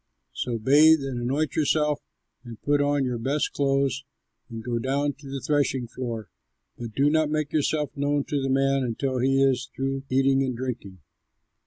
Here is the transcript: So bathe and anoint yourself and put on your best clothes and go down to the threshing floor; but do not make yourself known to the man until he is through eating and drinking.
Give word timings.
So 0.33 0.57
bathe 0.57 1.01
and 1.01 1.21
anoint 1.21 1.55
yourself 1.55 2.01
and 2.43 2.59
put 2.63 2.81
on 2.81 3.05
your 3.05 3.19
best 3.19 3.53
clothes 3.53 4.03
and 4.49 4.63
go 4.63 4.79
down 4.79 5.13
to 5.13 5.29
the 5.29 5.39
threshing 5.39 5.85
floor; 5.87 6.31
but 6.75 6.95
do 6.95 7.07
not 7.11 7.29
make 7.29 7.53
yourself 7.53 7.95
known 7.95 8.23
to 8.23 8.41
the 8.41 8.49
man 8.49 8.81
until 8.83 9.19
he 9.19 9.43
is 9.43 9.69
through 9.75 10.01
eating 10.09 10.41
and 10.41 10.57
drinking. 10.57 11.01